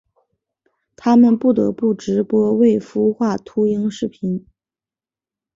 [0.95, 4.47] 他们不得不直播未孵化秃鹰视频。